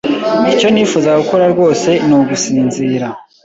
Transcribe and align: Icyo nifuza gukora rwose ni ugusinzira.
Icyo 0.53 0.67
nifuza 0.69 1.09
gukora 1.21 1.45
rwose 1.53 1.89
ni 2.07 2.13
ugusinzira. 2.17 3.07